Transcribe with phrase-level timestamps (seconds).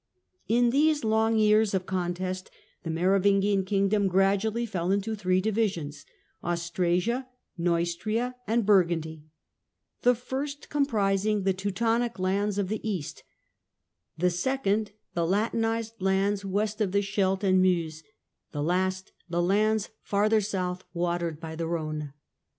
[0.47, 2.49] In these long years of contest
[2.81, 6.07] the Merovingian king dom gradually fell into three divisions,
[6.43, 9.25] Austrasia, Neustria and Burgundy,
[10.01, 13.23] the first comprising the Teu tonic lands of the east,
[14.17, 18.01] the second the Latinised lands west of the Scheldt and Meuse,
[18.51, 22.13] the last the lands farther south, watered by the Rhone.